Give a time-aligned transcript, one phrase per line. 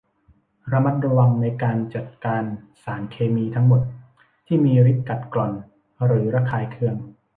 [0.71, 2.43] ระมัดระวังในการจัดการ
[2.83, 3.81] สารเคมีทั้งหมด
[4.47, 5.53] ที่มีฤทธิ์กัดกร่อน
[6.05, 6.95] หรือระคายเคือง